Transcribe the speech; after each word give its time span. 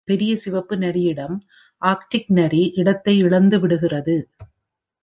பெரிய 0.03 0.31
சிவப்பு 0.35 0.75
நரியிடம் 0.77 1.35
ஆர்க்டிக் 1.81 2.31
நரி 2.31 2.71
இடத்தை 2.75 3.23
இழந்துவிடுகிறது. 3.23 4.17